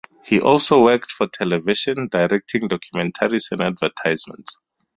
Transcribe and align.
He 0.25 0.39
also 0.41 0.81
worked 0.83 1.11
for 1.11 1.27
television, 1.27 2.07
directing 2.07 2.67
documentaries 2.67 3.51
and 3.51 3.61
advertisements. 3.61 4.57